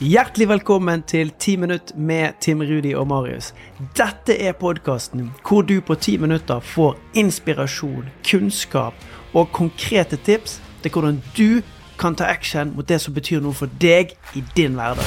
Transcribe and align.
Hjertelig 0.00 0.46
velkommen 0.48 1.02
til 1.02 1.28
10 1.38 1.56
minutt 1.56 1.90
med 1.96 2.32
Tim 2.40 2.62
Rudi 2.64 2.94
og 2.96 3.06
Marius. 3.06 3.50
Dette 3.98 4.32
er 4.32 4.54
podkasten 4.56 5.26
hvor 5.44 5.60
du 5.60 5.74
på 5.84 5.92
10 5.94 6.14
minutter 6.22 6.60
får 6.64 6.96
inspirasjon, 7.20 8.06
kunnskap 8.30 8.94
og 9.34 9.52
konkrete 9.52 10.16
tips 10.16 10.56
til 10.80 10.94
hvordan 10.94 11.20
du 11.36 11.60
kan 12.00 12.16
ta 12.16 12.30
action 12.32 12.72
mot 12.76 12.88
det 12.88 12.96
som 13.04 13.12
betyr 13.14 13.44
noe 13.44 13.52
for 13.52 13.68
deg 13.76 14.16
i 14.32 14.44
din 14.56 14.80
hverdag. 14.80 15.04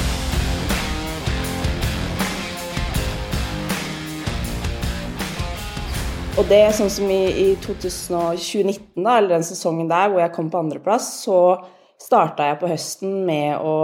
Og 6.38 6.46
det 6.46 6.62
er 6.62 6.72
sånn 6.78 6.96
som 7.00 7.10
i, 7.10 7.22
i 7.50 7.50
2019, 7.66 9.02
da, 9.02 9.18
eller 9.18 9.40
den 9.40 9.50
sesongen 9.50 9.90
der 9.90 10.06
hvor 10.06 10.22
jeg 10.22 10.36
kom 10.38 10.54
på 10.54 10.62
andreplass, 10.62 11.16
så 11.26 11.64
starta 11.98 12.52
jeg 12.52 12.62
på 12.62 12.70
høsten 12.70 13.24
med 13.26 13.58
å 13.58 13.78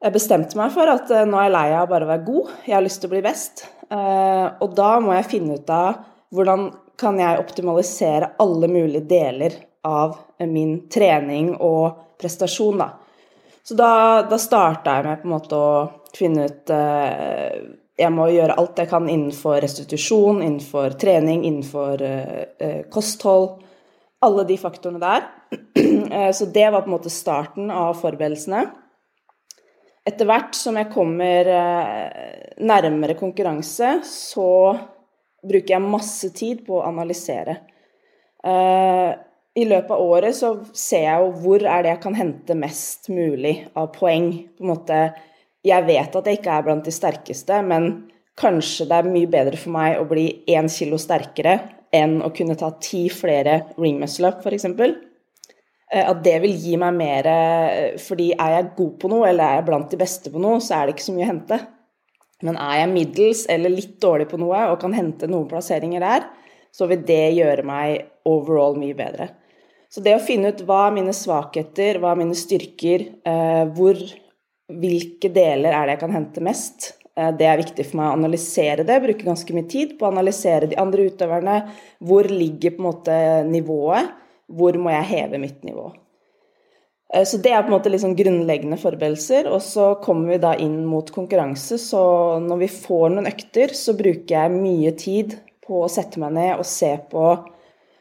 Jeg 0.00 0.14
bestemte 0.14 0.56
meg 0.56 0.72
for 0.72 0.88
at 0.88 1.10
eh, 1.12 1.26
nå 1.28 1.36
er 1.36 1.48
jeg 1.48 1.56
lei 1.56 1.66
av 1.76 1.90
bare 1.90 2.06
å 2.06 2.10
være 2.10 2.24
god, 2.24 2.52
jeg 2.64 2.76
har 2.76 2.84
lyst 2.84 3.02
til 3.02 3.10
å 3.10 3.14
bli 3.14 3.24
best. 3.24 3.66
Eh, 3.90 4.46
og 4.64 4.76
da 4.78 4.94
må 5.04 5.12
jeg 5.16 5.28
finne 5.28 5.58
ut 5.60 5.74
av 5.74 6.00
hvordan 6.32 6.70
kan 7.00 7.18
jeg 7.20 7.40
optimalisere 7.40 8.34
alle 8.40 8.68
mulige 8.70 9.04
deler 9.08 9.56
av 9.84 10.16
min 10.48 10.86
trening 10.92 11.54
og 11.56 12.16
prestasjon, 12.20 12.80
da. 12.80 12.90
Så 13.64 13.76
da, 13.76 13.92
da 14.28 14.38
starta 14.40 14.96
jeg 14.96 15.06
med 15.06 15.20
på 15.20 15.28
en 15.28 15.34
måte 15.34 15.56
å 15.56 15.72
finne 16.16 16.48
ut 16.48 16.72
eh, 16.74 17.60
jeg 18.00 18.12
må 18.16 18.30
gjøre 18.32 18.56
alt 18.60 18.78
jeg 18.80 18.88
kan 18.90 19.08
innenfor 19.10 19.58
restitusjon, 19.60 20.40
innenfor 20.40 20.96
trening, 21.00 21.44
innenfor 21.44 22.04
eh, 22.06 22.80
kosthold. 22.92 23.60
Alle 24.24 24.44
de 24.48 24.56
faktorene 24.60 25.02
der. 25.02 25.28
Eh, 26.10 26.32
så 26.34 26.48
det 26.50 26.64
var 26.74 26.82
på 26.82 26.90
en 26.90 26.94
måte 26.96 27.10
starten 27.12 27.68
av 27.70 27.94
forberedelsene. 28.00 28.64
Etter 30.10 30.26
hvert 30.26 30.56
som 30.58 30.78
jeg 30.78 30.90
kommer 30.90 31.48
eh, 31.54 32.52
nærmere 32.66 33.14
konkurranse, 33.18 34.00
så 34.06 34.50
bruker 35.40 35.76
jeg 35.76 35.86
masse 35.86 36.30
tid 36.36 36.64
på 36.66 36.80
å 36.80 36.86
analysere. 36.88 37.60
Eh, 38.44 39.10
I 39.60 39.66
løpet 39.66 39.92
av 39.94 40.02
året 40.02 40.36
så 40.36 40.54
ser 40.74 41.06
jeg 41.06 41.22
jo 41.22 41.32
hvor 41.44 41.62
er 41.64 41.84
det 41.84 41.94
jeg 41.94 42.02
kan 42.04 42.16
hente 42.18 42.56
mest 42.58 43.10
mulig 43.12 43.54
av 43.78 43.90
poeng. 43.94 44.32
På 44.56 44.66
en 44.66 44.72
måte 44.72 45.02
jeg 45.66 45.86
vet 45.86 46.16
at 46.16 46.26
jeg 46.28 46.40
ikke 46.40 46.56
er 46.56 46.64
blant 46.66 46.86
de 46.86 46.94
sterkeste, 46.94 47.60
men 47.66 47.90
kanskje 48.40 48.86
det 48.88 48.96
er 48.96 49.12
mye 49.12 49.28
bedre 49.30 49.60
for 49.60 49.74
meg 49.74 50.00
å 50.00 50.08
bli 50.08 50.26
én 50.48 50.70
kilo 50.72 50.98
sterkere 51.00 51.58
enn 51.92 52.20
å 52.24 52.30
kunne 52.32 52.56
ta 52.56 52.70
ti 52.80 53.08
flere 53.12 53.60
ring 53.76 53.98
muscle-up, 54.00 54.40
f.eks. 54.46 54.68
Eh, 55.90 56.06
at 56.06 56.22
det 56.24 56.36
vil 56.44 56.54
gi 56.54 56.76
meg 56.78 56.94
mer 56.94 57.26
eh, 57.26 57.98
Fordi 58.00 58.30
er 58.36 58.56
jeg 58.56 58.70
god 58.78 58.94
på 59.02 59.10
noe, 59.10 59.26
eller 59.30 59.46
er 59.46 59.60
jeg 59.60 59.68
blant 59.70 59.90
de 59.90 60.00
beste 60.00 60.32
på 60.32 60.42
noe, 60.42 60.62
så 60.62 60.78
er 60.78 60.86
det 60.86 60.96
ikke 60.96 61.08
så 61.08 61.16
mye 61.16 61.26
å 61.26 61.32
hente. 61.32 61.60
Men 62.46 62.56
er 62.56 62.76
jeg 62.80 62.92
middels 62.94 63.42
eller 63.52 63.74
litt 63.74 63.98
dårlig 64.02 64.30
på 64.30 64.38
noe 64.40 64.70
og 64.70 64.78
kan 64.80 64.94
hente 64.96 65.28
noen 65.28 65.48
plasseringer 65.50 66.00
der, 66.00 66.24
så 66.72 66.86
vil 66.88 67.02
det 67.04 67.34
gjøre 67.36 67.66
meg 67.66 68.06
overall 68.28 68.78
mye 68.80 68.96
bedre. 68.96 69.28
Så 69.90 70.00
det 70.04 70.14
å 70.14 70.22
finne 70.22 70.52
ut 70.54 70.62
hva 70.64 70.84
er 70.86 70.94
mine 71.00 71.12
svakheter, 71.16 71.98
hva 72.00 72.14
er 72.14 72.20
mine 72.22 72.38
styrker, 72.38 73.04
eh, 73.26 73.64
hvor 73.74 73.98
hvilke 74.70 75.32
deler 75.34 75.74
er 75.74 75.88
det 75.88 75.96
jeg 75.96 76.02
kan 76.04 76.14
hente 76.14 76.46
mest? 76.46 76.92
Det 77.10 77.44
er 77.44 77.58
viktig 77.58 77.84
for 77.88 77.98
meg 77.98 78.06
å 78.06 78.14
analysere 78.14 78.84
det, 78.86 78.96
bruke 79.02 79.26
ganske 79.26 79.52
mye 79.52 79.66
tid 79.68 79.96
på 79.98 80.06
å 80.06 80.12
analysere 80.12 80.68
de 80.70 80.78
andre 80.80 81.08
utøverne. 81.10 81.56
Hvor 82.06 82.28
ligger 82.30 82.76
på 82.76 82.80
en 82.80 82.86
måte 82.86 83.16
nivået? 83.50 84.14
Hvor 84.50 84.76
må 84.82 84.92
jeg 84.94 85.10
heve 85.14 85.42
mitt 85.42 85.62
nivå? 85.66 85.90
Eh, 87.14 87.24
så 87.24 87.38
det 87.42 87.52
er 87.52 87.62
på 87.62 87.70
en 87.70 87.76
måte 87.78 87.92
liksom 87.92 88.16
grunnleggende 88.18 88.78
forberedelser. 88.80 89.48
Og 89.50 89.62
så 89.62 89.92
kommer 90.02 90.34
vi 90.34 90.42
da 90.42 90.54
inn 90.58 90.82
mot 90.88 91.10
konkurranse, 91.14 91.78
så 91.82 92.02
når 92.42 92.64
vi 92.64 92.74
får 92.80 93.14
noen 93.14 93.30
økter, 93.30 93.74
så 93.76 93.96
bruker 93.98 94.36
jeg 94.36 94.58
mye 94.58 94.92
tid 94.98 95.38
på 95.66 95.84
å 95.84 95.90
sette 95.90 96.20
meg 96.22 96.34
ned 96.38 96.58
og 96.58 96.68
se 96.68 96.96
på 97.10 97.32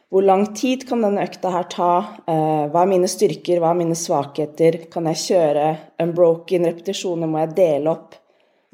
hvor 0.10 0.24
lang 0.26 0.48
tid 0.58 0.88
kan 0.90 1.04
denne 1.06 1.22
økta 1.22 1.52
her 1.54 1.68
ta? 1.70 1.90
Eh, 2.26 2.64
hva 2.74 2.82
er 2.82 2.90
mine 2.90 3.06
styrker, 3.06 3.60
hva 3.62 3.76
er 3.76 3.78
mine 3.78 3.98
svakheter? 3.98 4.80
Kan 4.90 5.06
jeg 5.12 5.20
kjøre 5.22 5.66
unbroken 6.02 6.66
repetisjoner? 6.66 7.30
Må 7.30 7.44
jeg 7.44 7.52
dele 7.60 7.94
opp? 7.94 8.18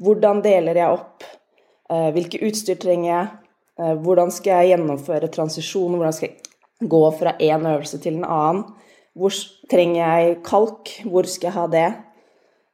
Hvordan 0.00 0.40
deler 0.44 0.80
jeg 0.80 0.94
opp? 0.96 1.26
Eh, 1.92 2.08
hvilke 2.16 2.40
utstyr 2.48 2.80
trenger 2.80 3.10
jeg? 3.10 3.34
Hvordan 3.76 4.30
skal 4.32 4.62
jeg 4.62 4.70
gjennomføre 4.70 5.28
transisjon? 5.28 5.98
Hvordan 6.00 6.14
skal 6.16 6.30
jeg 6.30 6.45
gå 6.80 7.02
fra 7.18 7.36
én 7.40 7.64
øvelse 7.66 8.00
til 8.02 8.18
en 8.18 8.28
annen? 8.28 8.64
Hvor 9.16 9.32
trenger 9.70 10.00
jeg 10.02 10.38
kalk? 10.44 10.92
Hvor 11.08 11.28
skal 11.28 11.48
jeg 11.48 11.56
ha 11.56 11.66
det? 11.72 11.88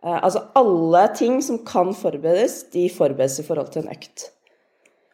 Altså 0.03 0.43
alle 0.59 1.07
ting 1.15 1.39
som 1.45 1.61
kan 1.67 1.93
forberedes, 1.95 2.65
de 2.75 2.89
forberedes 2.91 3.39
i 3.39 3.47
forhold 3.47 3.71
til 3.71 3.85
en 3.85 3.93
økt. 3.95 4.33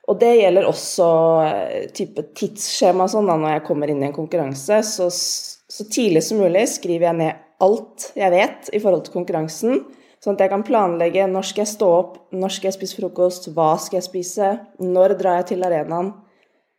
Og 0.09 0.17
det 0.21 0.39
gjelder 0.39 0.65
også 0.65 1.09
eh, 1.45 1.89
type 1.93 2.25
tidsskjema 2.39 3.05
sånn 3.13 3.29
da 3.29 3.37
når 3.37 3.59
jeg 3.59 3.65
kommer 3.67 3.91
inn 3.93 4.01
i 4.01 4.09
en 4.09 4.17
konkurranse. 4.17 4.81
Så, 4.89 5.11
så, 5.13 5.85
tidlig 5.93 6.25
som 6.25 6.41
mulig 6.41 6.65
skriver 6.73 7.11
jeg 7.11 7.19
ned 7.19 7.43
alt 7.65 8.13
jeg 8.17 8.33
vet 8.33 8.71
i 8.73 8.81
forhold 8.81 9.05
til 9.05 9.19
konkurransen. 9.19 9.83
Sånn 10.25 10.39
at 10.39 10.47
jeg 10.47 10.53
kan 10.55 10.65
planlegge 10.67 11.27
når 11.31 11.51
skal 11.51 11.67
jeg 11.67 11.75
stå 11.75 11.91
opp, 11.99 12.17
når 12.33 12.57
skal 12.57 12.71
jeg 12.71 12.79
spise 12.79 12.99
frokost, 12.99 13.51
hva 13.55 13.75
skal 13.83 14.01
jeg 14.01 14.09
spise, 14.09 14.49
når 14.81 15.19
drar 15.21 15.43
jeg 15.43 15.51
til 15.53 15.69
arenaen, 15.69 16.15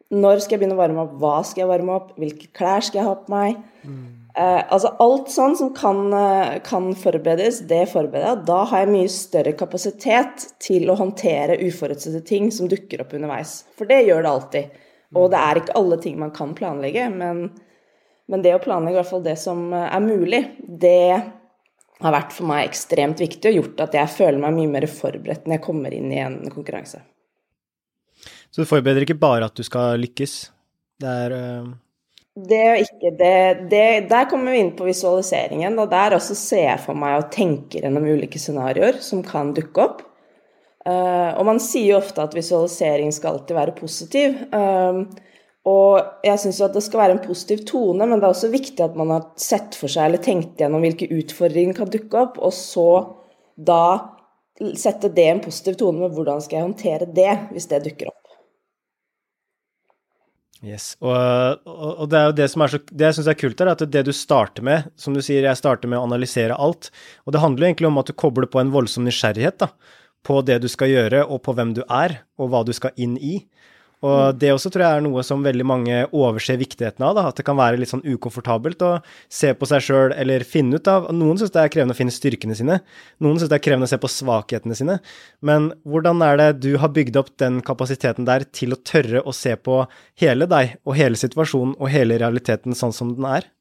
når 0.09 0.41
skal 0.41 0.55
jeg 0.55 0.63
begynne 0.63 0.77
å 0.77 0.81
varme 0.81 1.03
opp, 1.03 1.17
hva 1.21 1.35
skal 1.45 1.63
jeg 1.63 1.69
varme 1.69 1.97
opp, 1.99 2.15
hvilke 2.17 2.49
klær 2.55 2.81
skal 2.85 3.01
jeg 3.01 3.07
ha 3.09 3.17
på 3.19 3.33
meg. 3.33 3.59
Mm. 3.85 4.07
Altså 4.39 4.93
alt 5.03 5.31
sånn 5.33 5.55
som 5.57 5.71
kan, 5.75 6.13
eh, 6.13 6.59
kan, 6.63 6.91
forberedes, 6.95 7.63
det 7.67 7.83
forbereder 7.91 8.29
jeg. 8.29 8.43
Da 8.47 8.59
har 8.71 8.85
jeg 8.85 8.91
mye 8.93 9.09
større 9.11 9.53
kapasitet 9.57 10.45
til 10.63 10.89
å 10.89 10.95
håndtere 10.95 11.59
uforutsette 11.65 12.21
ting 12.25 12.51
som 12.51 12.69
dukker 12.71 13.03
opp 13.03 13.13
underveis. 13.17 13.65
For 13.75 13.89
det 13.89 14.05
gjør 14.07 14.23
det 14.23 14.31
alltid. 14.31 14.77
Og 15.17 15.29
det 15.33 15.41
er 15.41 15.59
ikke 15.59 15.75
alle 15.75 15.97
ting 15.99 16.19
man 16.21 16.31
kan 16.31 16.53
planlegge, 16.55 17.09
men, 17.09 17.49
men 18.29 18.45
det 18.45 18.53
å 18.55 18.63
planlegge 18.63 18.95
i 18.95 19.01
hvert 19.01 19.11
fall 19.11 19.25
det 19.25 19.37
som 19.41 19.73
eh, 19.73 19.89
er 19.89 20.05
mulig, 20.05 20.43
det 20.61 21.21
har 21.99 22.15
vært 22.15 22.31
for 22.31 22.47
meg 22.47 22.69
ekstremt 22.69 23.19
viktig 23.19 23.51
og 23.51 23.57
gjort 23.57 23.87
at 23.89 23.97
jeg 23.97 24.15
føler 24.15 24.39
meg 24.39 24.55
mye 24.55 24.73
mer 24.77 24.87
forberedt 24.87 25.45
når 25.45 25.57
jeg 25.57 25.65
kommer 25.65 25.95
inn 25.95 26.13
i 26.13 26.21
en 26.23 26.39
konkurranse. 26.47 27.01
Så 28.49 28.63
du 28.63 28.69
forbereder 28.69 29.05
ikke 29.05 29.19
bare 29.19 29.47
at 29.49 29.55
du 29.55 29.63
skal 29.65 29.99
lykkes? 30.01 30.39
Det 30.99 31.13
er 31.25 31.35
det 32.47 32.59
og 32.71 32.81
ikke 32.83 33.11
det, 33.19 33.69
det, 33.71 33.85
Der 34.09 34.27
kommer 34.29 34.53
vi 34.53 34.61
inn 34.63 34.75
på 34.77 34.87
visualiseringen. 34.87 35.77
Og 35.81 35.89
der 35.91 36.15
også 36.17 36.37
ser 36.37 36.65
jeg 36.67 36.83
for 36.83 36.97
meg 36.97 37.17
og 37.19 37.31
tenker 37.33 37.83
gjennom 37.83 38.05
ulike 38.07 38.39
scenarioer 38.41 39.01
som 39.03 39.23
kan 39.25 39.53
dukke 39.57 39.83
opp. 39.83 40.05
Uh, 40.87 41.35
og 41.37 41.43
man 41.49 41.59
sier 41.61 41.93
jo 41.93 41.97
ofte 41.99 42.23
at 42.23 42.35
visualisering 42.37 43.11
skal 43.13 43.35
alltid 43.35 43.57
være 43.57 43.75
positiv. 43.77 44.37
Uh, 44.53 45.03
og 45.69 46.23
jeg 46.25 46.39
syns 46.41 46.61
jo 46.61 46.69
at 46.69 46.77
det 46.77 46.85
skal 46.85 47.03
være 47.03 47.17
en 47.17 47.25
positiv 47.25 47.65
tone, 47.67 48.05
men 48.07 48.21
det 48.21 48.25
er 48.25 48.31
også 48.31 48.49
viktig 48.53 48.79
at 48.85 48.95
man 48.97 49.11
har 49.13 49.27
sett 49.37 49.75
for 49.77 49.91
seg 49.91 50.07
eller 50.07 50.23
tenkt 50.23 50.61
gjennom 50.61 50.81
hvilke 50.85 51.09
utfordringer 51.13 51.75
kan 51.77 51.91
dukke 51.91 52.23
opp, 52.23 52.39
og 52.39 52.55
så 52.55 52.87
da 53.59 53.83
sette 54.79 55.11
det 55.13 55.27
en 55.29 55.43
positiv 55.43 55.77
tone 55.79 55.99
med 56.01 56.15
hvordan 56.15 56.41
skal 56.43 56.57
jeg 56.57 56.67
håndtere 56.69 57.11
det 57.15 57.35
hvis 57.51 57.67
det 57.69 57.83
dukker 57.85 58.09
opp. 58.09 58.28
Yes, 60.59 60.97
og, 60.99 61.61
og, 61.63 62.03
det 62.11 62.17
er 62.19 62.25
jo 62.27 62.35
det 62.35 62.45
som 62.51 62.63
er 62.65 62.71
så, 62.73 62.79
det 62.91 63.05
jeg 63.07 63.15
syns 63.15 63.29
er 63.31 63.37
kult 63.39 63.61
er 63.63 63.69
at 63.71 63.83
det 63.93 64.01
du 64.03 64.11
starter 64.15 64.65
med, 64.65 64.89
som 64.99 65.15
du 65.15 65.21
sier, 65.23 65.45
jeg 65.47 65.59
starter 65.59 65.87
med 65.87 66.01
å 66.01 66.07
analysere 66.09 66.57
alt, 66.59 66.89
og 67.23 67.31
det 67.31 67.39
handler 67.39 67.63
jo 67.63 67.69
egentlig 67.69 67.87
om 67.87 68.01
at 68.01 68.11
du 68.11 68.17
kobler 68.19 68.49
på 68.51 68.59
en 68.59 68.73
voldsom 68.73 69.07
nysgjerrighet 69.07 69.61
da, 69.63 69.69
på 70.27 70.41
det 70.43 70.57
du 70.59 70.67
skal 70.71 70.91
gjøre, 70.91 71.23
og 71.31 71.39
på 71.45 71.55
hvem 71.55 71.71
du 71.77 71.85
er, 71.85 72.17
og 72.35 72.51
hva 72.51 72.65
du 72.67 72.73
skal 72.75 72.91
inn 72.99 73.15
i. 73.23 73.37
Og 74.05 74.37
det 74.39 74.53
også 74.53 74.69
tror 74.71 74.85
jeg 74.85 74.97
er 74.97 75.03
noe 75.03 75.23
som 75.27 75.41
veldig 75.43 75.65
mange 75.67 75.97
overser 76.15 76.59
viktigheten 76.61 77.03
av. 77.03 77.17
Da, 77.17 77.25
at 77.27 77.39
det 77.39 77.43
kan 77.47 77.57
være 77.59 77.81
litt 77.81 77.91
sånn 77.91 78.05
ukomfortabelt 78.07 78.83
å 78.87 78.91
se 79.27 79.51
på 79.51 79.67
seg 79.67 79.83
sjøl 79.83 80.15
eller 80.15 80.45
finne 80.47 80.79
ut 80.79 80.87
av 80.87 81.09
Noen 81.11 81.39
syns 81.41 81.51
det 81.51 81.65
er 81.65 81.73
krevende 81.73 81.97
å 81.97 81.99
finne 81.99 82.15
styrkene 82.15 82.55
sine. 82.55 82.79
Noen 83.19 83.41
syns 83.41 83.51
det 83.51 83.59
er 83.59 83.65
krevende 83.65 83.89
å 83.89 83.91
se 83.91 83.99
på 83.99 84.11
svakhetene 84.13 84.77
sine. 84.79 84.99
Men 85.43 85.73
hvordan 85.83 86.23
er 86.23 86.39
det 86.39 86.49
du 86.63 86.71
har 86.79 86.95
bygd 86.95 87.19
opp 87.19 87.33
den 87.43 87.59
kapasiteten 87.65 88.27
der 88.29 88.47
til 88.55 88.75
å 88.75 88.79
tørre 88.79 89.25
å 89.27 89.35
se 89.35 89.57
på 89.59 89.81
hele 90.23 90.47
deg 90.47 90.77
og 90.85 90.95
hele 90.95 91.19
situasjonen 91.19 91.75
og 91.75 91.91
hele 91.91 92.21
realiteten 92.21 92.77
sånn 92.77 92.95
som 92.95 93.11
den 93.17 93.27
er? 93.27 93.51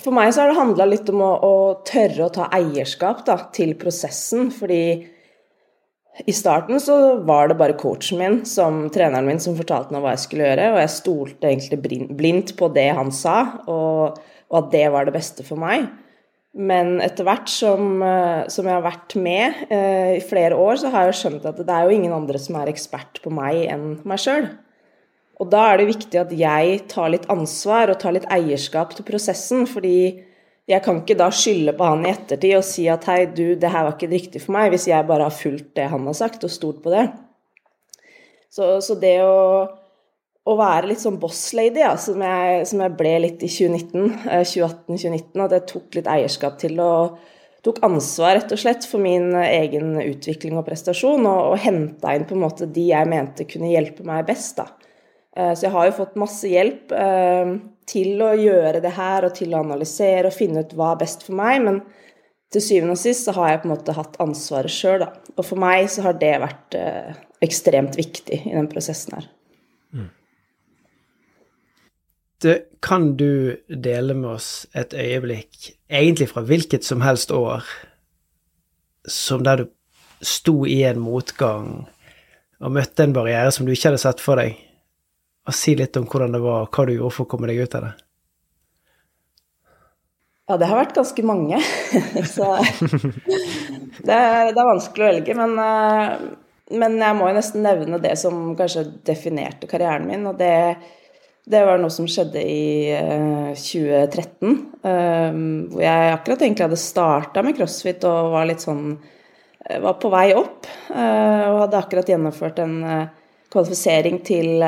For 0.00 0.14
meg 0.16 0.30
så 0.32 0.42
har 0.42 0.50
det 0.50 0.56
handla 0.56 0.86
litt 0.88 1.10
om 1.12 1.20
å, 1.20 1.32
å, 1.44 1.56
tørre 1.84 2.26
å 2.26 2.32
ta 2.32 2.46
eierskap 2.56 3.26
da, 3.26 3.36
til 3.52 3.74
prosessen. 3.78 4.48
Fordi 4.54 4.82
i 6.26 6.32
starten 6.36 6.80
så 6.80 6.96
var 7.24 7.48
det 7.48 7.56
bare 7.56 7.76
coachen 7.80 8.20
min, 8.20 8.34
som 8.44 8.84
treneren 8.92 9.26
min, 9.26 9.40
som 9.40 9.56
fortalte 9.56 9.94
meg 9.94 10.04
hva 10.04 10.12
jeg 10.12 10.24
skulle 10.26 10.48
gjøre, 10.50 10.68
og 10.74 10.80
jeg 10.82 10.92
stolte 10.92 11.48
egentlig 11.48 12.08
blindt 12.12 12.52
på 12.58 12.68
det 12.74 12.90
han 12.98 13.12
sa, 13.16 13.36
og, 13.64 14.18
og 14.52 14.58
at 14.60 14.72
det 14.74 14.86
var 14.92 15.08
det 15.08 15.14
beste 15.16 15.46
for 15.46 15.60
meg. 15.60 15.86
Men 16.52 16.98
etter 17.00 17.24
hvert 17.24 17.48
som, 17.48 18.02
eh, 18.04 18.42
som 18.52 18.66
jeg 18.68 18.76
har 18.76 18.84
vært 18.84 19.14
med 19.16 19.62
eh, 19.72 20.18
i 20.18 20.24
flere 20.24 20.58
år, 20.60 20.82
så 20.82 20.90
har 20.92 21.08
jeg 21.08 21.16
skjønt 21.22 21.46
at 21.48 21.62
det 21.64 21.72
er 21.72 21.88
jo 21.88 21.96
ingen 21.96 22.12
andre 22.12 22.40
som 22.40 22.58
er 22.60 22.68
ekspert 22.68 23.22
på 23.24 23.32
meg 23.32 23.62
enn 23.72 23.86
meg 24.04 24.20
sjøl. 24.20 24.50
Og 25.40 25.48
da 25.50 25.64
er 25.70 25.80
det 25.80 25.88
viktig 25.94 26.20
at 26.20 26.34
jeg 26.36 26.82
tar 26.92 27.08
litt 27.14 27.24
ansvar 27.32 27.90
og 27.90 27.98
tar 28.02 28.12
litt 28.18 28.28
eierskap 28.30 28.92
til 28.92 29.08
prosessen, 29.08 29.64
fordi 29.66 30.20
jeg 30.70 30.82
kan 30.84 31.00
ikke 31.00 31.18
da 31.18 31.28
skylde 31.34 31.74
på 31.74 31.86
han 31.86 32.04
i 32.06 32.12
ettertid 32.12 32.54
og 32.58 32.64
si 32.66 32.86
at 32.90 33.06
hei, 33.10 33.24
du, 33.34 33.54
det 33.58 33.70
her 33.72 33.86
var 33.86 33.96
ikke 33.96 34.12
riktig 34.12 34.42
for 34.44 34.54
meg, 34.54 34.70
hvis 34.72 34.86
jeg 34.90 35.08
bare 35.08 35.26
har 35.26 35.34
fulgt 35.34 35.72
det 35.78 35.88
han 35.90 36.06
har 36.06 36.16
sagt 36.16 36.44
og 36.46 36.52
stolt 36.54 36.82
på 36.84 36.92
det. 36.94 37.08
Så, 38.52 38.68
så 38.84 38.94
det 39.00 39.16
å, 39.24 39.64
å, 40.44 40.54
være 40.58 40.92
litt 40.92 41.02
sånn 41.02 41.18
boss-lady, 41.20 41.80
ja, 41.82 41.94
som, 41.98 42.20
jeg, 42.22 42.66
som, 42.68 42.82
jeg, 42.84 42.94
ble 42.98 43.14
litt 43.24 43.42
i 43.42 43.50
2019, 43.50 44.18
2018-2019, 44.28 45.22
eh, 45.40 45.46
at 45.46 45.56
jeg 45.56 45.68
tok 45.72 45.98
litt 45.98 46.10
eierskap 46.14 46.60
til 46.60 46.82
og 46.84 47.16
tok 47.62 47.78
ansvar 47.86 48.36
rett 48.36 48.52
og 48.52 48.60
slett 48.60 48.86
for 48.90 49.02
min 49.02 49.32
egen 49.38 49.96
utvikling 50.02 50.58
og 50.60 50.66
prestasjon, 50.66 51.26
og, 51.26 51.54
og 51.54 51.64
henta 51.64 52.14
inn 52.14 52.28
på 52.28 52.36
en 52.36 52.44
måte 52.44 52.68
de 52.70 52.86
jeg 52.90 53.10
mente 53.10 53.48
kunne 53.50 53.72
hjelpe 53.72 54.06
meg 54.06 54.28
best. 54.28 54.60
da. 54.60 54.68
Eh, 55.36 55.54
så 55.54 55.66
jeg 55.66 55.72
har 55.72 55.88
jo 55.88 55.96
fått 55.96 56.18
masse 56.20 56.48
hjelp 56.48 56.92
eh, 56.92 57.56
til 57.88 58.20
å 58.24 58.32
gjøre 58.36 58.82
det 58.84 58.92
her, 58.96 59.26
og 59.26 59.36
til 59.36 59.54
å 59.54 59.62
analysere 59.64 60.28
og 60.28 60.36
finne 60.36 60.64
ut 60.64 60.74
hva 60.76 60.92
er 60.92 61.02
best 61.04 61.24
for 61.26 61.36
meg, 61.38 61.60
men 61.64 61.82
til 62.52 62.64
syvende 62.64 62.96
og 62.98 63.00
sist 63.00 63.24
så 63.24 63.34
har 63.38 63.48
jeg 63.48 63.62
på 63.62 63.68
en 63.68 63.74
måte 63.74 63.96
hatt 63.96 64.18
ansvaret 64.20 64.72
sjøl, 64.72 65.06
da. 65.06 65.12
Og 65.38 65.46
for 65.46 65.60
meg 65.60 65.86
så 65.92 66.04
har 66.04 66.18
det 66.20 66.34
vært 66.42 66.76
eh, 66.76 67.14
ekstremt 67.44 67.96
viktig 67.96 68.42
i 68.44 68.52
den 68.52 68.68
prosessen 68.70 69.16
her. 69.16 69.30
Mm. 69.96 70.10
Kan 72.84 73.12
du 73.16 73.56
dele 73.68 74.16
med 74.18 74.34
oss 74.34 74.50
et 74.76 74.92
øyeblikk, 74.92 75.72
egentlig 75.88 76.28
fra 76.34 76.42
hvilket 76.44 76.84
som 76.84 77.00
helst 77.06 77.32
år, 77.32 77.64
som 79.08 79.46
der 79.46 79.62
du 79.62 79.70
sto 80.22 80.60
i 80.68 80.82
en 80.86 81.00
motgang 81.02 81.86
og 82.62 82.74
møtte 82.76 83.02
en 83.02 83.14
barriere 83.16 83.50
som 83.54 83.66
du 83.66 83.72
ikke 83.72 83.88
hadde 83.90 84.02
sett 84.04 84.20
for 84.22 84.38
deg? 84.38 84.60
Og 85.42 85.56
si 85.58 85.74
litt 85.74 85.96
om 85.98 86.06
hvordan 86.06 86.36
det 86.36 86.40
var, 86.42 86.68
hva 86.70 86.86
du 86.86 86.94
gjorde 86.94 87.16
for 87.16 87.26
å 87.26 87.30
komme 87.32 87.50
deg 87.50 87.64
ut 87.64 87.78
av 87.78 87.88
det. 87.88 87.92
Ja, 90.50 90.58
det 90.58 90.68
har 90.68 90.80
vært 90.82 90.96
ganske 90.98 91.22
mange. 91.24 91.58
Så 92.34 92.46
det 94.06 94.16
er, 94.16 94.50
det 94.52 94.58
er, 94.58 94.66
vanskelig 94.68 95.04
å 95.04 95.08
velge. 95.08 95.36
Men, 95.38 95.54
eh, 95.62 96.16
men, 96.76 96.98
jeg 97.00 97.18
må 97.18 97.30
jo 97.30 97.36
nesten 97.38 97.64
nevne 97.64 98.00
det 98.02 98.16
som 98.20 98.50
kanskje 98.58 98.84
definerte 99.06 99.70
karrieren 99.70 100.08
min. 100.10 100.26
Og 100.30 100.36
det, 100.38 100.52
det 101.48 101.62
var 101.66 101.80
noe 101.80 101.94
som 101.94 102.10
skjedde 102.10 102.42
i 102.42 102.92
2013. 103.56 104.52
Eh, 104.82 104.92
eh, 104.92 105.40
hvor 105.72 105.86
jeg 105.86 106.12
akkurat 106.18 106.44
egentlig 106.44 106.68
hadde 106.68 106.82
starta 106.84 107.46
med 107.46 107.58
crossfit 107.58 108.06
og 108.10 108.36
var 108.36 108.50
litt 108.50 108.62
sånn 108.62 108.86
Var 109.62 109.94
på 110.02 110.08
vei 110.10 110.32
opp. 110.34 110.66
Og 110.90 111.58
hadde 111.60 111.78
akkurat 111.78 112.08
gjennomført 112.10 112.56
en 112.64 112.72
kvalifisering 113.52 114.22
til 114.26 114.62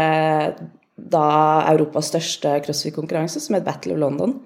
da 0.94 1.26
Europas 1.72 2.12
største 2.12 2.58
crossfit-konkurranse, 2.64 3.40
som 3.42 3.56
het 3.56 3.66
Battle 3.66 3.96
of 3.96 4.02
London. 4.02 4.36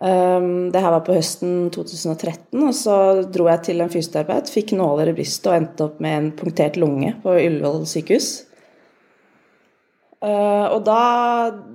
Um, 0.00 0.70
det 0.72 0.80
her 0.80 0.94
var 0.94 1.02
på 1.04 1.12
høsten 1.12 1.66
2013, 1.74 2.56
og 2.56 2.72
så 2.72 2.94
dro 3.28 3.50
jeg 3.50 3.60
til 3.66 3.82
en 3.84 3.90
fysioterapeut, 3.92 4.48
fikk 4.48 4.72
nåler 4.78 5.10
i 5.10 5.16
brystet 5.18 5.50
og 5.50 5.56
endte 5.58 5.84
opp 5.84 5.98
med 6.00 6.16
en 6.16 6.30
punktert 6.38 6.78
lunge 6.80 7.12
på 7.20 7.34
Ullevål 7.36 7.84
sykehus. 7.88 8.30
Uh, 10.24 10.72
og 10.72 10.80
da, 10.88 11.02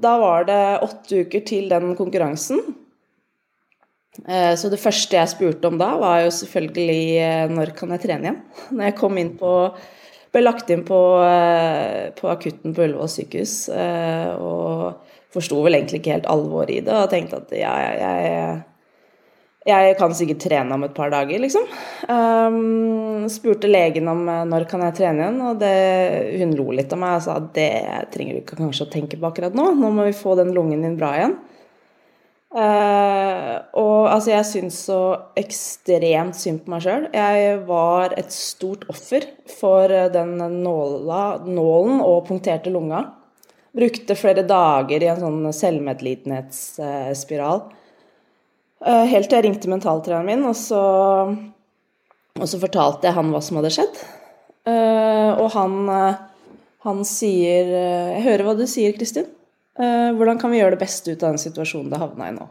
da, 0.01 0.15
var 0.21 0.49
det 0.49 0.63
åtte 0.85 1.21
uker 1.25 1.45
til 1.45 1.69
den 1.69 1.93
konkurransen. 1.97 2.63
Uh, 4.25 4.53
så 4.57 4.73
det 4.73 4.81
første 4.81 5.19
jeg 5.19 5.33
spurte 5.35 5.69
om 5.69 5.77
da, 5.81 5.91
var 6.01 6.23
jo 6.25 6.33
selvfølgelig 6.33 6.99
uh, 7.21 7.53
når 7.53 7.75
kan 7.77 7.93
jeg 7.93 8.07
trene 8.07 8.29
igjen? 8.29 8.41
Når 8.73 8.89
jeg 8.89 8.97
kom 9.03 9.21
inn 9.21 9.35
på 9.38 9.53
ble 10.35 10.43
lagt 10.43 10.69
inn 10.73 10.83
på, 10.85 10.99
på 12.19 12.29
akutten 12.29 12.75
på 12.75 12.85
Ullevål 12.85 13.11
sykehus. 13.11 13.57
og 13.71 15.15
forsto 15.35 15.59
vel 15.65 15.79
egentlig 15.79 16.01
ikke 16.01 16.15
helt 16.15 16.31
alvoret 16.31 16.77
i 16.77 16.85
det 16.85 16.95
og 16.95 17.11
tenkte 17.11 17.41
at 17.41 17.53
ja, 17.57 17.73
jeg, 17.99 18.59
jeg 19.65 19.95
kan 19.99 20.15
sikkert 20.15 20.43
trene 20.45 20.77
om 20.77 20.85
et 20.85 20.93
par 20.95 21.11
dager, 21.13 21.41
liksom. 21.41 21.65
Um, 22.07 23.25
spurte 23.31 23.69
legen 23.71 24.07
om 24.11 24.23
eh, 24.29 24.43
når 24.45 24.67
kan 24.69 24.83
jeg 24.85 24.97
trene 24.99 25.23
igjen, 25.23 25.41
og 25.41 25.59
det, 25.63 25.73
hun 26.38 26.53
lo 26.57 26.69
litt 26.77 26.93
av 26.93 27.01
meg 27.01 27.17
og 27.17 27.25
sa 27.25 27.39
at 27.41 27.49
det 27.57 27.71
trenger 28.13 28.38
du 28.38 28.45
kanskje 28.51 28.85
å 28.85 28.93
tenke 28.93 29.19
på 29.19 29.31
akkurat 29.31 29.57
nå, 29.57 29.71
nå 29.79 29.91
må 29.95 30.05
vi 30.07 30.15
få 30.15 30.38
den 30.39 30.53
lungen 30.55 30.85
din 30.85 30.99
bra 30.99 31.15
igjen. 31.17 31.38
Uh, 32.55 33.25
og 33.77 34.09
altså, 34.11 34.31
jeg 34.31 34.47
syns 34.49 34.79
så 34.87 34.99
ekstremt 35.37 36.37
synd 36.39 36.63
på 36.65 36.73
meg 36.73 36.85
sjøl. 36.85 37.07
Jeg 37.15 37.59
var 37.67 38.15
et 38.19 38.33
stort 38.33 38.85
offer 38.91 39.27
for 39.59 39.91
den 40.13 40.37
nåla, 40.63 41.23
nålen 41.45 42.01
og 42.03 42.25
punkterte 42.29 42.73
lunga. 42.73 43.05
Brukte 43.75 44.15
flere 44.15 44.45
dager 44.47 45.03
i 45.03 45.09
en 45.11 45.23
sånn 45.23 45.55
selvmedlidenhetsspiral. 45.55 47.65
Eh, 48.85 49.05
helt 49.09 49.31
til 49.31 49.39
jeg 49.39 49.47
ringte 49.47 49.71
mentaltreneren 49.71 50.27
min, 50.27 50.43
og 50.45 50.53
så, 50.59 50.81
og 52.37 52.47
så, 52.47 52.59
fortalte 52.61 53.07
jeg 53.07 53.17
han 53.17 53.31
hva 53.33 53.41
som 53.43 53.59
hadde 53.59 53.73
skjedd. 53.73 54.01
Eh, 54.69 55.31
og 55.41 55.49
han, 55.55 55.79
eh, 55.91 56.19
han 56.85 57.01
sier 57.07 57.71
Jeg 57.71 58.21
hører 58.25 58.45
hva 58.45 58.53
du 58.57 58.65
sier, 58.69 58.93
Kristin. 58.97 59.31
Hvordan 59.75 60.37
kan 60.39 60.53
vi 60.53 60.61
gjøre 60.61 60.77
det 60.77 60.83
beste 60.85 61.11
ut 61.11 61.23
av 61.25 61.33
den 61.33 61.41
situasjonen 61.41 61.89
det 61.91 61.99
havna 61.99 62.29
i 62.29 62.35
nå? 62.37 62.45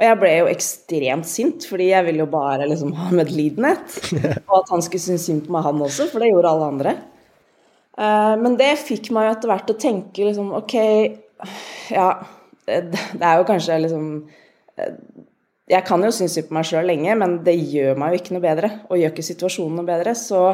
Og 0.00 0.06
jeg 0.06 0.16
ble 0.16 0.30
jo 0.32 0.48
ekstremt 0.48 1.28
sint, 1.28 1.64
fordi 1.68 1.90
jeg 1.90 2.06
ville 2.06 2.22
jo 2.22 2.30
bare 2.32 2.64
liksom 2.70 2.94
ha 2.96 3.10
medlidenhet. 3.12 3.98
Og 4.48 4.54
at 4.62 4.70
han 4.72 4.80
skulle 4.80 5.04
synes 5.04 5.26
synd 5.28 5.42
på 5.44 5.52
meg, 5.52 5.66
han 5.66 5.82
også, 5.84 6.06
for 6.08 6.24
det 6.24 6.30
gjorde 6.30 6.52
alle 6.54 6.68
andre. 6.72 6.94
Eh, 8.00 8.34
men 8.40 8.56
det 8.56 8.70
fikk 8.80 9.10
meg 9.12 9.26
jo 9.26 9.32
etter 9.34 9.52
hvert 9.52 9.66
til 9.68 9.76
å 9.76 9.82
tenke 9.82 10.24
liksom 10.24 10.52
Ok, 10.56 10.74
ja 11.92 12.06
Det 12.64 13.24
er 13.26 13.40
jo 13.40 13.46
kanskje 13.48 13.80
liksom 13.82 14.04
eh, 14.78 14.94
Jeg 15.74 15.84
kan 15.88 16.06
jo 16.06 16.12
synes 16.14 16.38
synd 16.38 16.48
på 16.48 16.56
meg 16.56 16.68
sjøl 16.70 16.88
lenge, 16.88 17.18
men 17.20 17.36
det 17.44 17.58
gjør 17.58 18.00
meg 18.00 18.14
jo 18.14 18.22
ikke 18.22 18.38
noe 18.38 18.46
bedre. 18.46 18.70
Og 18.88 19.02
gjør 19.02 19.12
ikke 19.12 19.26
situasjonen 19.26 19.82
noe 19.82 19.90
bedre. 19.90 20.16
Så 20.16 20.46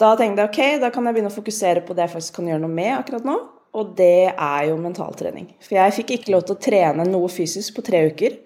da 0.00 0.12
tenkte 0.20 0.44
jeg 0.44 0.52
ok, 0.52 0.60
da 0.84 0.92
kan 0.92 1.08
jeg 1.08 1.16
begynne 1.16 1.32
å 1.32 1.38
fokusere 1.38 1.86
på 1.86 1.96
det 1.96 2.04
jeg 2.04 2.14
faktisk 2.18 2.38
kan 2.38 2.52
gjøre 2.52 2.64
noe 2.66 2.76
med 2.76 2.92
akkurat 2.98 3.24
nå. 3.26 3.38
Og 3.80 3.96
det 3.98 4.32
er 4.34 4.62
jo 4.68 4.76
mentaltrening. 4.82 5.52
For 5.62 5.78
jeg 5.78 5.96
fikk 6.00 6.14
ikke 6.16 6.34
lov 6.34 6.44
til 6.46 6.56
å 6.56 6.62
trene 6.62 7.06
noe 7.06 7.30
fysisk 7.32 7.76
på 7.76 7.84
tre 7.86 8.04
uker. 8.10 8.38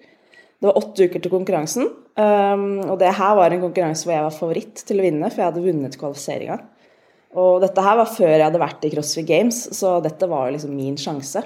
Det 0.65 0.71
var 0.71 0.79
åtte 0.79 1.05
uker 1.05 1.21
til 1.21 1.29
konkurransen. 1.29 1.89
Um, 2.17 2.79
og 2.87 2.95
det 2.97 3.11
her 3.13 3.35
var 3.37 3.53
en 3.53 3.61
konkurranse 3.61 4.07
hvor 4.07 4.15
jeg 4.15 4.25
var 4.25 4.33
favoritt 4.33 4.79
til 4.81 4.97
å 4.97 5.03
vinne, 5.05 5.29
for 5.29 5.43
jeg 5.43 5.51
hadde 5.51 5.61
vunnet 5.61 5.97
kvalifiseringa. 6.01 6.55
Og 7.37 7.59
dette 7.61 7.83
her 7.85 7.99
var 7.99 8.09
før 8.09 8.31
jeg 8.31 8.41
hadde 8.41 8.61
vært 8.63 8.87
i 8.87 8.89
CrossFit 8.89 9.27
Games, 9.29 9.59
så 9.77 9.99
dette 10.01 10.25
var 10.31 10.49
liksom 10.55 10.71
min 10.73 10.97
sjanse. 10.97 11.43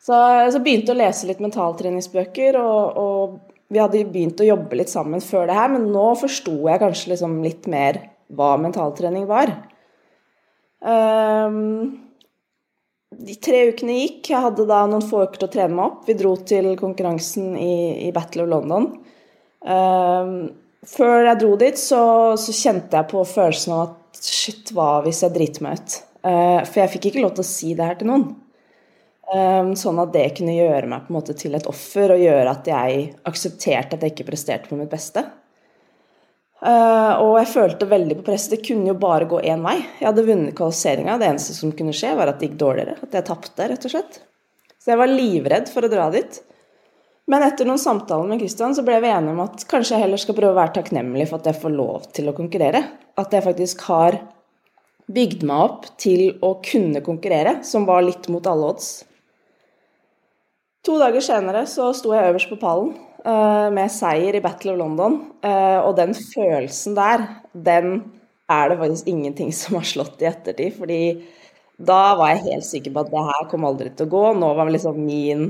Så 0.00 0.16
jeg 0.16 0.62
begynte 0.64 0.94
å 0.94 0.96
lese 0.96 1.28
litt 1.28 1.42
mentaltreningsbøker, 1.44 2.56
og, 2.62 3.02
og, 3.02 3.34
vi 3.72 3.82
hadde 3.82 4.00
begynt 4.08 4.40
å 4.40 4.48
jobbe 4.48 4.80
litt 4.80 4.94
sammen 4.94 5.20
før 5.24 5.46
det 5.48 5.58
her, 5.58 5.68
men 5.76 5.90
nå 5.92 6.06
forsto 6.22 6.56
jeg 6.56 6.80
kanskje 6.80 7.12
liksom 7.12 7.36
litt 7.44 7.68
mer 7.72 8.00
hva 8.32 8.54
mentaltrening 8.64 9.28
var. 9.28 9.52
Um, 10.80 12.11
de 13.18 13.34
tre 13.42 13.64
ukene 13.72 13.98
gikk. 14.00 14.32
Jeg 14.32 14.44
hadde 14.44 14.66
da 14.68 14.82
noen 14.90 15.04
få 15.04 15.24
uker 15.26 15.42
til 15.42 15.48
å 15.48 15.52
trene 15.52 15.76
meg 15.76 15.86
opp. 15.88 16.04
Vi 16.08 16.16
dro 16.18 16.34
til 16.48 16.72
konkurransen 16.80 17.52
i, 17.58 17.74
i 18.06 18.12
Battle 18.14 18.46
of 18.46 18.52
London. 18.52 18.88
Um, 19.62 20.32
før 20.88 21.28
jeg 21.28 21.40
dro 21.42 21.56
dit, 21.60 21.78
så, 21.78 22.02
så, 22.40 22.54
kjente 22.56 22.98
jeg 22.98 23.10
på 23.12 23.22
følelsen 23.28 23.74
av 23.76 23.82
at 23.86 24.22
shit, 24.22 24.72
hva 24.74 25.02
hvis 25.04 25.22
jeg 25.22 25.34
driter 25.36 25.66
meg 25.66 25.78
ut? 25.78 25.98
Uh, 26.22 26.62
for 26.66 26.82
jeg 26.82 26.94
fikk 26.96 27.10
ikke 27.10 27.26
lov 27.26 27.36
til 27.36 27.44
å 27.44 27.50
si 27.50 27.74
det 27.78 27.90
her 27.90 28.00
til 28.00 28.10
noen. 28.10 28.26
Um, 29.32 29.72
sånn 29.78 30.00
at 30.02 30.10
det 30.12 30.26
kunne 30.36 30.56
gjøre 30.56 30.88
meg 30.90 31.06
på 31.06 31.12
en 31.12 31.16
måte 31.20 31.36
til 31.38 31.54
et 31.56 31.68
offer, 31.70 32.12
og 32.12 32.20
gjøre 32.20 32.50
at 32.52 32.68
jeg 32.68 33.06
aksepterte 33.28 33.96
at 33.96 34.02
jeg 34.04 34.16
ikke 34.16 34.28
presterte 34.28 34.68
på 34.68 34.80
mitt 34.80 34.92
beste. 34.92 35.24
Uh, 36.62 37.18
og 37.18 37.32
jeg 37.40 37.48
følte 37.56 37.88
veldig 37.90 38.20
på 38.20 38.28
press. 38.28 38.46
Det 38.52 38.60
kunne 38.62 38.92
jo 38.92 38.98
bare 38.98 39.26
gå 39.30 39.40
én 39.50 39.64
vei. 39.64 39.80
Jeg 39.98 40.06
hadde 40.06 40.26
vunnet 40.28 40.54
kvalifiseringa. 40.58 41.16
Det 41.18 41.26
eneste 41.32 41.56
som 41.56 41.72
kunne 41.74 41.94
skje, 41.96 42.12
var 42.18 42.30
at 42.30 42.38
det 42.38 42.52
gikk 42.52 42.60
dårligere. 42.60 42.94
At 43.02 43.16
jeg 43.18 43.26
tapte, 43.26 43.66
rett 43.72 43.86
og 43.88 43.94
slett. 43.96 44.20
Så 44.78 44.92
jeg 44.92 45.00
var 45.00 45.10
livredd 45.10 45.70
for 45.72 45.86
å 45.86 45.90
dra 45.90 46.06
dit. 46.14 46.38
Men 47.30 47.44
etter 47.46 47.66
noen 47.66 47.82
samtaler 47.82 48.30
med 48.30 48.42
Kristian 48.42 48.74
så 48.74 48.82
ble 48.86 48.98
vi 49.02 49.10
enige 49.10 49.34
om 49.34 49.42
at 49.44 49.66
kanskje 49.70 49.96
jeg 49.96 50.04
heller 50.04 50.22
skal 50.22 50.36
prøve 50.38 50.54
å 50.54 50.58
være 50.58 50.74
takknemlig 50.78 51.28
for 51.30 51.38
at 51.38 51.50
jeg 51.50 51.60
får 51.62 51.74
lov 51.74 52.08
til 52.14 52.30
å 52.30 52.36
konkurrere. 52.36 52.82
At 53.18 53.34
jeg 53.34 53.46
faktisk 53.46 53.82
har 53.90 54.18
bygd 55.12 55.42
meg 55.46 55.66
opp 55.66 55.86
til 56.02 56.36
å 56.46 56.56
kunne 56.62 57.02
konkurrere, 57.04 57.58
som 57.66 57.86
var 57.88 58.04
litt 58.06 58.28
mot 58.30 58.46
alle 58.46 58.74
odds. 58.74 58.90
To 60.86 60.98
dager 60.98 61.22
senere 61.22 61.62
så 61.70 61.92
sto 61.94 62.14
jeg 62.14 62.30
øverst 62.30 62.50
på 62.50 62.58
pallen 62.62 62.94
med 63.24 63.92
seier 63.94 64.34
i 64.34 64.42
Battle 64.42 64.72
of 64.74 64.80
London. 64.80 65.18
Uh, 65.44 65.78
og 65.86 65.92
den 65.98 66.10
følelsen 66.16 66.96
der, 66.98 67.26
den 67.52 67.92
er 68.50 68.72
det 68.72 68.80
faktisk 68.80 69.10
ingenting 69.12 69.52
som 69.60 69.78
har 69.78 69.86
slått 69.86 70.22
i 70.24 70.30
ettertid. 70.30 70.74
Fordi 70.78 71.02
da 71.82 72.16
var 72.18 72.32
jeg 72.32 72.46
helt 72.48 72.68
sikker 72.68 72.94
på 72.94 73.04
at 73.04 73.12
det 73.12 73.26
her 73.28 73.46
kom 73.50 73.68
aldri 73.68 73.92
til 73.94 74.08
å 74.08 74.14
gå. 74.16 74.24
Nå 74.40 74.50
var 74.58 74.72
liksom 74.72 74.98
min 75.06 75.46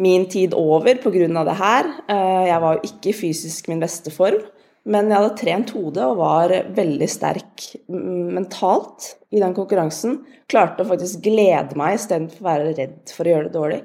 min 0.00 0.28
tid 0.28 0.54
over 0.54 0.94
pga. 0.94 1.44
det 1.44 1.58
her. 1.58 1.84
Eh, 2.08 2.48
jeg 2.48 2.60
var 2.60 2.74
jo 2.74 2.88
ikke 2.88 3.16
fysisk 3.16 3.68
min 3.68 3.80
beste 3.80 4.10
form, 4.10 4.40
men 4.84 5.10
jeg 5.10 5.18
hadde 5.18 5.36
trent 5.36 5.70
hodet 5.76 6.04
og 6.04 6.16
var 6.22 6.54
veldig 6.76 7.08
sterk 7.08 7.66
mentalt 7.88 9.16
i 9.30 9.40
den 9.40 9.54
konkurransen. 9.54 10.22
Klarte 10.48 10.84
å 10.84 10.88
faktisk 10.88 11.20
glede 11.22 11.76
meg 11.76 11.98
istedenfor 11.98 12.40
å 12.40 12.48
være 12.48 12.76
redd 12.78 13.12
for 13.12 13.26
å 13.26 13.34
gjøre 13.34 13.50
det 13.50 13.58
dårlig. 13.58 13.82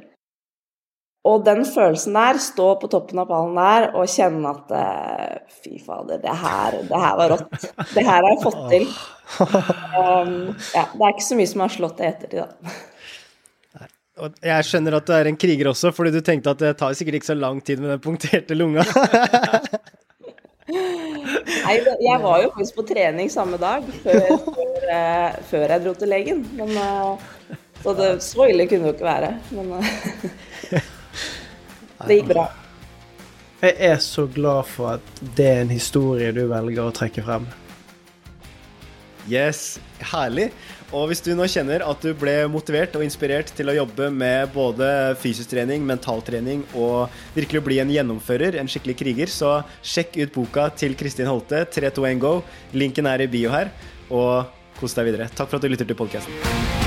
Og 1.26 1.46
den 1.46 1.64
følelsen 1.66 2.14
der, 2.14 2.38
stå 2.42 2.68
på 2.82 2.90
toppen 2.92 3.20
av 3.24 3.30
pallen 3.30 3.56
der 3.58 3.88
og 3.98 4.10
kjenne 4.12 4.52
at 4.52 4.74
eh, 4.78 5.38
fy 5.64 5.80
fader, 5.82 6.20
det 6.22 6.36
her, 6.42 6.78
det 6.86 7.00
her 7.02 7.16
var 7.18 7.34
rått. 7.34 7.56
Det 7.96 8.04
her 8.06 8.20
har 8.20 8.28
jeg 8.30 8.44
fått 8.44 8.60
til. 8.70 8.86
Um, 9.42 10.36
ja, 10.76 10.84
det 10.92 11.02
er 11.02 11.16
ikke 11.16 11.26
så 11.26 11.40
mye 11.40 11.50
som 11.50 11.66
har 11.66 11.74
slått 11.74 11.98
det 11.98 12.06
i 12.06 12.12
ettertid, 12.12 12.44
da. 12.46 12.76
Og 14.16 14.38
jeg 14.48 14.68
skjønner 14.70 14.96
at 14.96 15.10
du 15.10 15.12
er 15.18 15.28
en 15.28 15.40
kriger 15.40 15.68
også, 15.74 15.90
fordi 15.92 16.14
du 16.14 16.22
tenkte 16.24 16.54
at 16.54 16.62
det 16.62 16.76
tar 16.80 16.94
sikkert 16.96 17.18
ikke 17.20 17.34
så 17.34 17.36
lang 17.36 17.58
tid 17.66 17.82
med 17.82 17.96
den 17.96 18.04
punkterte 18.06 18.56
lunga. 18.56 18.86
Nei, 20.70 21.76
jeg 21.82 22.22
var 22.22 22.40
jo 22.46 22.54
faktisk 22.54 22.78
på 22.78 22.86
trening 22.94 23.28
samme 23.34 23.58
dag 23.62 23.84
før, 24.06 24.30
før, 24.46 24.88
uh, 24.88 25.42
før 25.50 25.66
jeg 25.74 25.84
dro 25.84 25.98
til 25.98 26.14
legen. 26.14 26.46
Men, 26.56 26.78
uh, 26.78 27.18
så 27.82 27.98
det, 27.98 28.10
så 28.24 28.48
ille 28.54 28.70
kunne 28.70 28.86
det 28.86 28.94
jo 28.94 28.98
ikke 29.00 29.10
være. 29.10 29.34
Men 29.58 29.74
det 32.08 32.22
gikk 32.22 32.32
bra. 32.34 32.48
Jeg 33.64 33.76
er 33.88 34.02
så 34.04 34.26
glad 34.30 34.68
for 34.70 34.98
at 34.98 35.22
det 35.38 35.46
er 35.48 35.62
en 35.64 35.72
historie 35.74 36.34
du 36.36 36.44
velger 36.52 36.84
å 36.86 36.94
trekke 36.94 37.24
frem. 37.26 37.48
Yes, 39.26 39.80
herlig. 40.12 40.52
Og 40.94 41.10
hvis 41.10 41.24
du 41.26 41.32
nå 41.34 41.48
kjenner 41.50 41.82
at 41.82 42.04
du 42.04 42.12
ble 42.18 42.36
motivert 42.52 42.94
og 42.98 43.04
inspirert 43.04 43.50
til 43.58 43.72
å 43.72 43.76
jobbe 43.80 44.12
med 44.14 44.54
både 44.54 44.88
fysisk 45.18 45.50
trening, 45.56 45.82
mentaltrening 45.88 46.62
og 46.78 47.10
virkelig 47.36 47.64
bli 47.66 47.82
en 47.82 47.94
gjennomfører, 47.96 48.60
en 48.62 48.70
skikkelig 48.70 49.00
kriger, 49.02 49.34
så 49.34 49.58
sjekk 49.82 50.20
ut 50.22 50.36
boka 50.38 50.70
til 50.78 50.94
Kristin 51.00 51.32
Holte, 51.32 51.66
321 51.74 52.22
Go. 52.22 52.36
Linken 52.78 53.10
er 53.10 53.26
i 53.26 53.32
bio 53.32 53.54
her. 53.56 53.74
Og 54.14 54.46
kos 54.78 54.94
deg 54.94 55.10
videre. 55.10 55.32
Takk 55.34 55.50
for 55.50 55.58
at 55.58 55.66
du 55.66 55.74
lytter 55.74 55.90
til 55.90 55.98
podkasten. 55.98 56.85